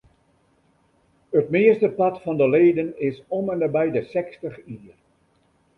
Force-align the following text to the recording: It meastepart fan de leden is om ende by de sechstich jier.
It 1.39 1.49
meastepart 1.53 2.17
fan 2.23 2.37
de 2.37 2.47
leden 2.55 2.89
is 3.07 3.17
om 3.37 3.49
ende 3.55 3.69
by 3.77 3.85
de 3.97 4.03
sechstich 4.13 4.57
jier. 4.67 4.97